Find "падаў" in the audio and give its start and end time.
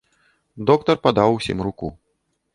1.05-1.37